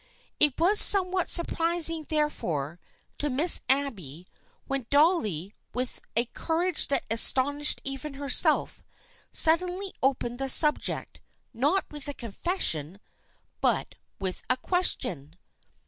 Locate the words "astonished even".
7.11-8.15